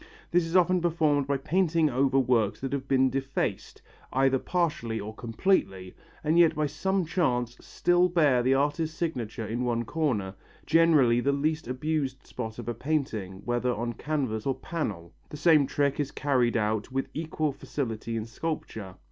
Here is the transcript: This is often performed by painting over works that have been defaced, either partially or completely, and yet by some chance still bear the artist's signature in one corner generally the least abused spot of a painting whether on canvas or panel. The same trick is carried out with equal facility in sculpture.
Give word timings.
This 0.31 0.47
is 0.47 0.55
often 0.55 0.81
performed 0.81 1.27
by 1.27 1.37
painting 1.37 1.87
over 1.87 2.17
works 2.17 2.59
that 2.61 2.73
have 2.73 2.87
been 2.87 3.11
defaced, 3.11 3.83
either 4.11 4.39
partially 4.39 4.99
or 4.99 5.13
completely, 5.13 5.93
and 6.23 6.39
yet 6.39 6.55
by 6.55 6.65
some 6.65 7.05
chance 7.05 7.55
still 7.61 8.09
bear 8.09 8.41
the 8.41 8.55
artist's 8.55 8.97
signature 8.97 9.45
in 9.45 9.63
one 9.63 9.85
corner 9.85 10.33
generally 10.65 11.19
the 11.19 11.31
least 11.31 11.67
abused 11.67 12.25
spot 12.25 12.57
of 12.57 12.67
a 12.67 12.73
painting 12.73 13.43
whether 13.45 13.71
on 13.71 13.93
canvas 13.93 14.47
or 14.47 14.55
panel. 14.55 15.13
The 15.29 15.37
same 15.37 15.67
trick 15.67 15.99
is 15.99 16.09
carried 16.09 16.57
out 16.57 16.91
with 16.91 17.07
equal 17.13 17.51
facility 17.53 18.17
in 18.17 18.25
sculpture. 18.25 18.95